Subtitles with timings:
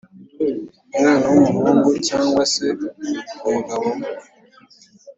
[0.97, 2.65] umwana w’umuhungu cyangwa se
[3.47, 4.07] umugabo we